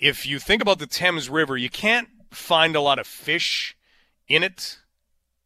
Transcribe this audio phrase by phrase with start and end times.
[0.00, 3.76] if you think about the Thames River, you can't find a lot of fish
[4.26, 4.78] in it.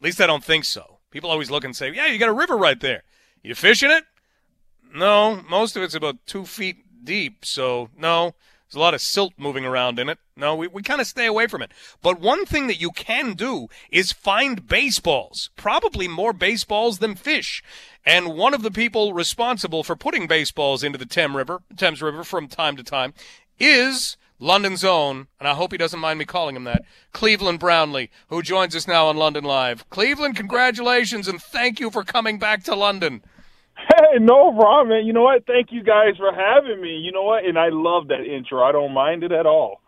[0.00, 0.98] At least I don't think so.
[1.10, 3.02] People always look and say, "Yeah, you got a river right there.
[3.42, 4.04] You fish in it?"
[4.94, 8.34] No, most of it's about two feet deep, so no.
[8.66, 10.18] There's a lot of silt moving around in it.
[10.36, 11.70] No, we, we kind of stay away from it.
[12.02, 17.62] But one thing that you can do is find baseballs, probably more baseballs than fish.
[18.04, 22.24] And one of the people responsible for putting baseballs into the Thames River, Thames River
[22.24, 23.14] from time to time
[23.60, 26.82] is London's own, and I hope he doesn't mind me calling him that,
[27.12, 29.88] Cleveland Brownlee, who joins us now on London Live.
[29.88, 33.22] Cleveland, congratulations and thank you for coming back to London.
[33.76, 35.06] Hey, no problem, man.
[35.06, 35.46] You know what?
[35.46, 36.96] Thank you guys for having me.
[36.96, 37.44] You know what?
[37.44, 38.62] And I love that intro.
[38.62, 39.80] I don't mind it at all.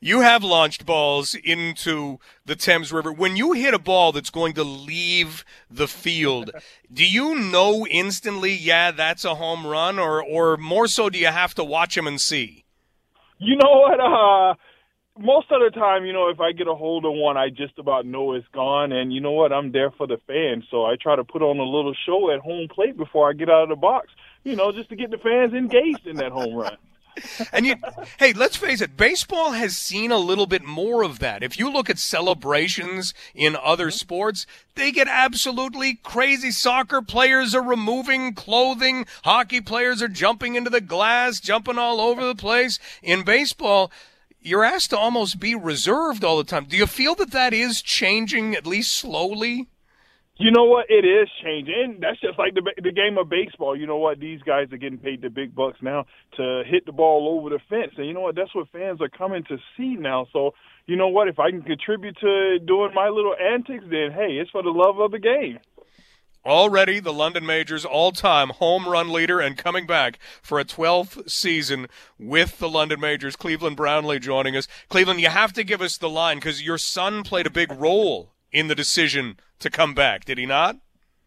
[0.00, 3.10] You have launched balls into the Thames River.
[3.10, 6.50] When you hit a ball that's going to leave the field,
[6.92, 11.28] do you know instantly, yeah, that's a home run, or or more so, do you
[11.28, 12.63] have to watch them and see?
[13.38, 14.00] You know what?
[14.00, 14.54] Uh,
[15.18, 17.78] most of the time, you know, if I get a hold of one, I just
[17.78, 18.92] about know it's gone.
[18.92, 19.52] And you know what?
[19.52, 22.40] I'm there for the fans, so I try to put on a little show at
[22.40, 24.08] home plate before I get out of the box.
[24.44, 26.76] You know, just to get the fans engaged in that home run.
[27.52, 27.76] And you,
[28.18, 31.42] hey, let's face it, baseball has seen a little bit more of that.
[31.42, 33.92] If you look at celebrations in other mm-hmm.
[33.92, 36.50] sports, they get absolutely crazy.
[36.50, 42.24] Soccer players are removing clothing, hockey players are jumping into the glass, jumping all over
[42.24, 42.78] the place.
[43.02, 43.90] In baseball,
[44.40, 46.66] you're asked to almost be reserved all the time.
[46.66, 49.68] Do you feel that that is changing at least slowly?
[50.36, 50.86] You know what?
[50.88, 51.98] It is changing.
[52.00, 53.76] That's just like the the game of baseball.
[53.76, 54.18] You know what?
[54.18, 57.60] These guys are getting paid the big bucks now to hit the ball over the
[57.70, 58.34] fence, and you know what?
[58.34, 60.26] That's what fans are coming to see now.
[60.32, 60.50] So
[60.86, 61.28] you know what?
[61.28, 64.98] If I can contribute to doing my little antics, then hey, it's for the love
[64.98, 65.60] of the game.
[66.44, 71.30] Already the London Majors all time home run leader and coming back for a 12th
[71.30, 71.86] season
[72.18, 73.36] with the London Majors.
[73.36, 74.66] Cleveland Brownlee joining us.
[74.88, 78.32] Cleveland, you have to give us the line because your son played a big role
[78.52, 80.76] in the decision to come back, did he not?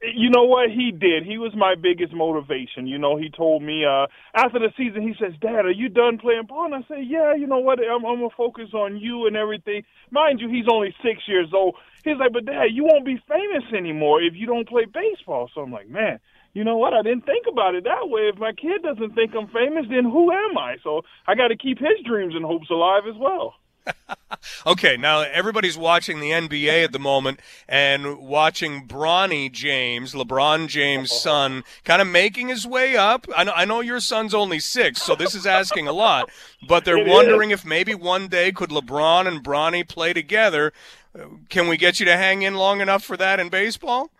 [0.00, 1.24] You know what he did?
[1.24, 2.86] He was my biggest motivation.
[2.86, 6.18] You know, he told me uh after the season, he says, "Dad, are you done
[6.18, 7.34] playing ball?" And I said, "Yeah.
[7.34, 7.80] You know what?
[7.80, 11.74] I'm, I'm gonna focus on you and everything." Mind you, he's only six years old.
[12.04, 15.62] He's like, "But Dad, you won't be famous anymore if you don't play baseball." So
[15.62, 16.20] I'm like, "Man,
[16.54, 16.94] you know what?
[16.94, 18.30] I didn't think about it that way.
[18.32, 21.56] If my kid doesn't think I'm famous, then who am I?" So I got to
[21.56, 23.54] keep his dreams and hopes alive as well.
[24.66, 31.10] okay, now everybody's watching the NBA at the moment and watching Bronny James, LeBron James'
[31.10, 31.20] uh-huh.
[31.20, 33.26] son, kind of making his way up.
[33.36, 36.30] I know, I know your son's only six, so this is asking a lot,
[36.66, 37.60] but they're it wondering is.
[37.60, 40.72] if maybe one day could LeBron and Bronny play together.
[41.48, 44.10] Can we get you to hang in long enough for that in baseball?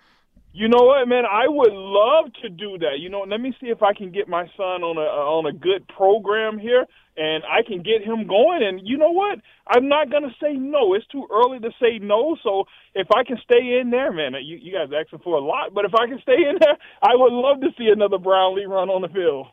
[0.52, 1.24] You know what, man?
[1.26, 2.98] I would love to do that.
[3.00, 5.46] You know, let me see if I can get my son on a uh, on
[5.46, 6.86] a good program here
[7.18, 8.62] and I can get him going.
[8.64, 9.40] And you know what?
[9.68, 10.94] I'm not to say no.
[10.94, 12.36] It's too early to say no.
[12.42, 12.64] So
[12.94, 15.84] if I can stay in there, man, you, you guys asking for a lot, but
[15.84, 19.02] if I can stay in there, I would love to see another Brownlee run on
[19.02, 19.48] the field.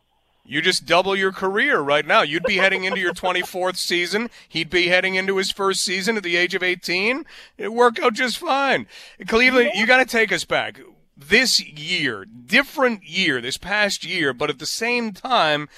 [0.46, 2.22] You just double your career right now.
[2.22, 4.30] You'd be heading into your 24th season.
[4.48, 7.24] He'd be heading into his first season at the age of 18.
[7.58, 8.86] It worked out just fine.
[9.26, 10.80] Cleveland, you got to take us back.
[11.16, 15.68] This year, different year, this past year, but at the same time,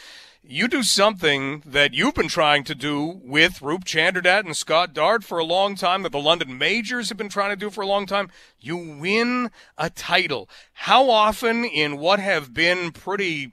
[0.43, 5.25] you do something that you've been trying to do with Roop Chanderdat and Scott Dart
[5.25, 7.87] for a long time, that the London Majors have been trying to do for a
[7.87, 8.31] long time.
[8.59, 10.49] You win a title.
[10.73, 13.53] How often in what have been pretty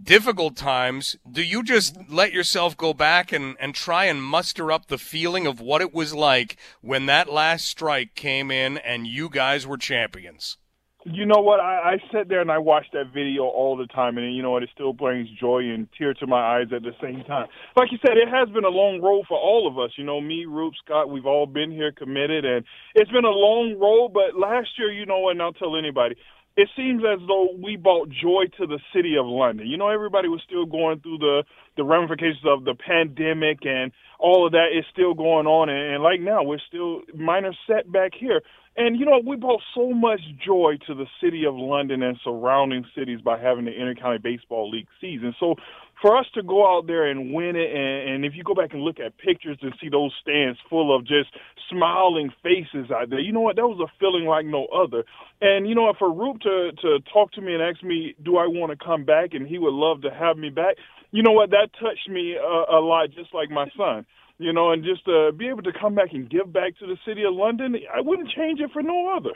[0.00, 4.86] difficult times do you just let yourself go back and, and try and muster up
[4.86, 9.28] the feeling of what it was like when that last strike came in and you
[9.28, 10.58] guys were champions?
[11.06, 11.60] You know what?
[11.60, 14.52] I, I sit there and I watch that video all the time, and you know
[14.52, 14.62] what?
[14.62, 17.46] It still brings joy and tear to my eyes at the same time.
[17.76, 19.92] Like you said, it has been a long road for all of us.
[19.98, 23.76] You know, me, Roop, Scott, we've all been here committed, and it's been a long
[23.78, 24.12] road.
[24.14, 25.32] But last year, you know what?
[25.32, 26.16] And I'll tell anybody,
[26.56, 29.66] it seems as though we brought joy to the city of London.
[29.66, 31.42] You know, everybody was still going through the
[31.76, 35.68] the ramifications of the pandemic and all of that is still going on.
[35.68, 38.42] And, and like now, we're still minor setback here.
[38.76, 42.84] And you know, we brought so much joy to the city of London and surrounding
[42.96, 45.34] cities by having the Intercounty Baseball League season.
[45.38, 45.54] So
[46.02, 48.72] for us to go out there and win it, and, and if you go back
[48.72, 51.30] and look at pictures and see those stands full of just
[51.70, 53.54] smiling faces out there, you know what?
[53.56, 55.04] That was a feeling like no other.
[55.40, 55.92] And you know?
[55.96, 59.04] For Roop to to talk to me and ask me, do I want to come
[59.04, 60.76] back, and he would love to have me back.
[61.14, 61.50] You know what?
[61.50, 64.04] That touched me a, a lot, just like my son
[64.38, 66.96] you know, and just uh, be able to come back and give back to the
[67.06, 69.32] city of London, I wouldn't change it for no other.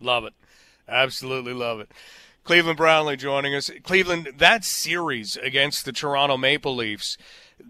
[0.00, 0.32] Love it.
[0.88, 1.90] Absolutely love it.
[2.44, 3.70] Cleveland Brownlee joining us.
[3.82, 7.16] Cleveland, that series against the Toronto Maple Leafs,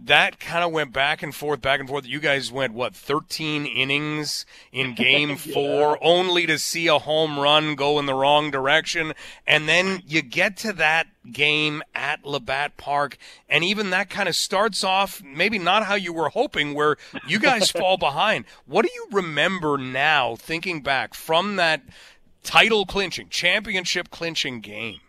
[0.04, 2.06] that kind of went back and forth, back and forth.
[2.06, 5.36] You guys went what 13 innings in Game yeah.
[5.36, 9.12] Four, only to see a home run go in the wrong direction,
[9.46, 13.16] and then you get to that game at Labatt Park,
[13.48, 16.96] and even that kind of starts off maybe not how you were hoping, where
[17.26, 18.44] you guys fall behind.
[18.66, 21.82] What do you remember now, thinking back from that
[22.42, 25.00] title clinching, championship clinching game?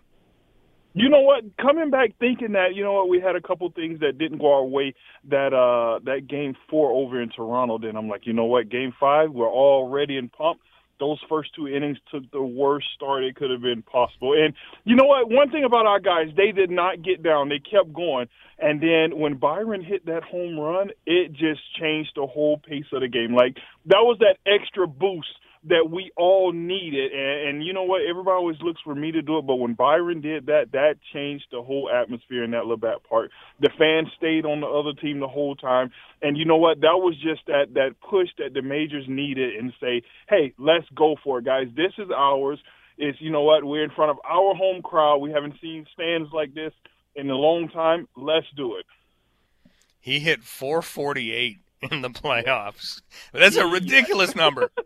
[0.93, 1.43] You know what?
[1.57, 4.53] Coming back thinking that, you know what, we had a couple things that didn't go
[4.53, 4.93] our way
[5.29, 8.93] that uh that game four over in Toronto, then I'm like, you know what, game
[8.99, 10.61] five, we're all ready and pumped.
[10.99, 14.33] Those first two innings took the worst start it could have been possible.
[14.33, 14.53] And
[14.83, 15.31] you know what?
[15.31, 17.49] One thing about our guys, they did not get down.
[17.49, 18.27] They kept going.
[18.59, 23.01] And then when Byron hit that home run, it just changed the whole pace of
[23.01, 23.33] the game.
[23.33, 23.55] Like
[23.87, 25.29] that was that extra boost
[25.63, 27.11] that we all needed.
[27.11, 28.01] And, and you know what?
[28.01, 31.45] Everybody always looks for me to do it, but when Byron did that, that changed
[31.51, 33.31] the whole atmosphere in that Labatt Park.
[33.59, 35.91] The fans stayed on the other team the whole time,
[36.21, 36.81] and you know what?
[36.81, 41.15] That was just that that push that the majors needed, and say, hey, let's go
[41.23, 41.67] for it, guys.
[41.75, 42.59] This is ours.
[42.97, 43.63] It's you know what?
[43.63, 45.17] We're in front of our home crowd.
[45.17, 46.73] We haven't seen stands like this
[47.15, 48.07] in a long time.
[48.15, 48.85] Let's do it.
[49.99, 51.59] He hit 448
[51.91, 53.01] in the playoffs.
[53.33, 54.71] That's a ridiculous number.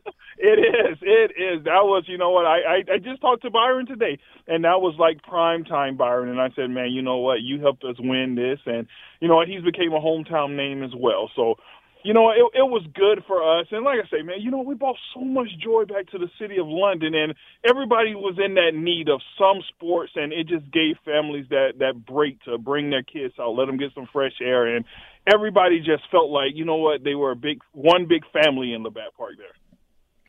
[0.46, 0.98] It is.
[1.02, 1.64] It is.
[1.66, 2.46] That was, you know what?
[2.46, 6.30] I, I I just talked to Byron today, and that was like prime time Byron.
[6.30, 7.42] And I said, man, you know what?
[7.42, 8.86] You helped us win this, and
[9.22, 9.48] you know what?
[9.48, 11.32] He's became a hometown name as well.
[11.36, 11.56] So,
[12.04, 13.66] you know, it it was good for us.
[13.72, 16.30] And like I say, man, you know, we brought so much joy back to the
[16.40, 17.34] city of London, and
[17.68, 22.06] everybody was in that need of some sports, and it just gave families that that
[22.06, 24.86] break to bring their kids out, let them get some fresh air, and
[25.26, 27.04] everybody just felt like, you know what?
[27.04, 29.58] They were a big one big family in Labatt Park there.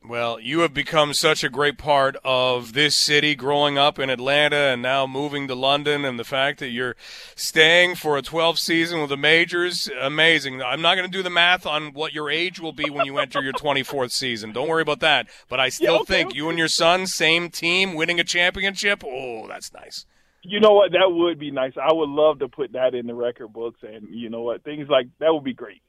[0.08, 4.56] Well, you have become such a great part of this city growing up in Atlanta
[4.56, 6.94] and now moving to London and the fact that you're
[7.34, 10.62] staying for a 12th season with the majors, amazing.
[10.62, 13.18] I'm not going to do the math on what your age will be when you
[13.18, 14.52] enter your 24th season.
[14.52, 15.26] Don't worry about that.
[15.48, 16.36] But I still yeah, okay, think okay.
[16.36, 19.02] you and your son, same team, winning a championship.
[19.04, 20.06] Oh, that's nice.
[20.42, 20.92] You know what?
[20.92, 21.72] That would be nice.
[21.76, 24.62] I would love to put that in the record books and you know what?
[24.62, 25.82] Things like that would be great.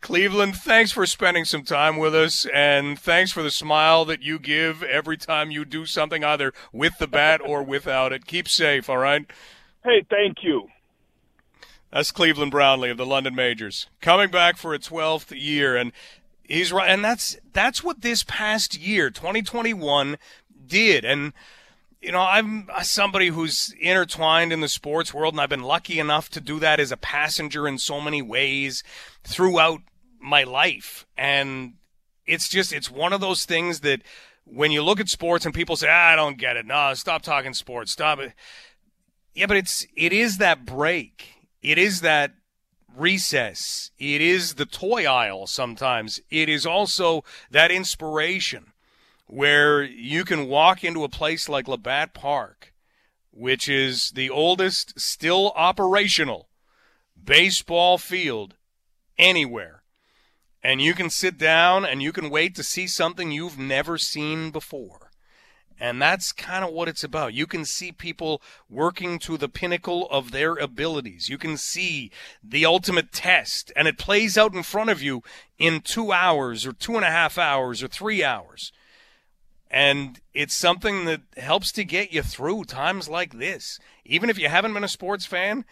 [0.00, 4.38] Cleveland, thanks for spending some time with us, and thanks for the smile that you
[4.38, 8.26] give every time you do something, either with the bat or without it.
[8.26, 9.26] Keep safe, all right?
[9.82, 10.68] Hey, thank you.
[11.90, 15.92] That's Cleveland Brownlee of the London Majors, coming back for a 12th year, and
[16.42, 20.18] he's right, and that's that's what this past year, 2021,
[20.66, 21.32] did, and
[22.04, 26.28] you know, I'm somebody who's intertwined in the sports world, and I've been lucky enough
[26.30, 28.82] to do that as a passenger in so many ways
[29.24, 29.80] throughout
[30.20, 31.06] my life.
[31.16, 31.74] And
[32.26, 34.02] it's just, it's one of those things that
[34.44, 36.66] when you look at sports and people say, ah, I don't get it.
[36.66, 37.92] No, stop talking sports.
[37.92, 38.32] Stop it.
[39.34, 41.28] Yeah, but it's, it is that break.
[41.62, 42.34] It is that
[42.94, 43.90] recess.
[43.98, 46.20] It is the toy aisle sometimes.
[46.30, 48.73] It is also that inspiration
[49.26, 52.72] where you can walk into a place like Labatt Park,
[53.30, 56.48] which is the oldest still operational
[57.22, 58.54] baseball field
[59.18, 59.82] anywhere.
[60.62, 64.50] And you can sit down and you can wait to see something you've never seen
[64.50, 65.10] before.
[65.78, 67.34] And that's kind of what it's about.
[67.34, 68.40] You can see people
[68.70, 71.28] working to the pinnacle of their abilities.
[71.28, 72.12] You can see
[72.42, 75.22] the ultimate test, and it plays out in front of you
[75.58, 78.72] in two hours, or two and a half hours, or three hours.
[79.74, 83.80] And it's something that helps to get you through times like this.
[84.04, 85.64] Even if you haven't been a sports fan,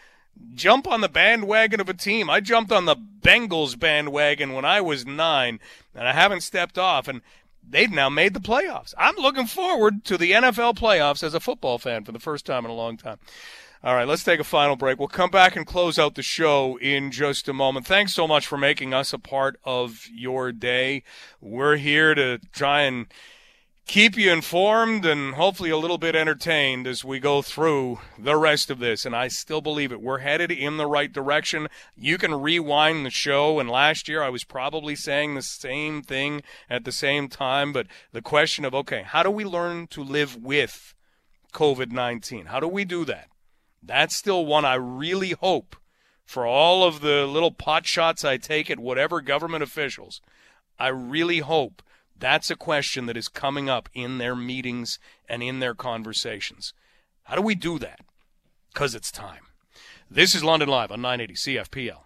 [0.57, 2.29] jump on the bandwagon of a team.
[2.29, 5.61] I jumped on the Bengals bandwagon when I was nine,
[5.95, 7.07] and I haven't stepped off.
[7.07, 7.21] And
[7.63, 8.93] they've now made the playoffs.
[8.99, 12.65] I'm looking forward to the NFL playoffs as a football fan for the first time
[12.65, 13.21] in a long time.
[13.85, 14.99] All right, let's take a final break.
[14.99, 17.87] We'll come back and close out the show in just a moment.
[17.87, 21.05] Thanks so much for making us a part of your day.
[21.41, 23.07] We're here to try and
[23.93, 28.71] keep you informed and hopefully a little bit entertained as we go through the rest
[28.71, 29.05] of this.
[29.05, 30.01] And I still believe it.
[30.01, 31.69] We're headed in the right direction.
[31.95, 33.61] You can rewind the show.
[33.61, 37.71] And last year I was probably saying the same thing at the same time.
[37.71, 40.95] But the question of, okay, how do we learn to live with
[41.53, 42.47] COVID 19?
[42.47, 43.29] How do we do that?
[43.83, 45.77] That's still one I really hope
[46.25, 50.23] for all of the little pot shots I take at whatever government officials.
[50.79, 51.83] I really hope
[52.23, 56.73] that's a question that is coming up in their meetings and in their conversations.
[57.25, 57.99] How do we do that?
[58.73, 59.49] Because it's time.
[60.09, 61.99] This is London Live on 980 CFPL.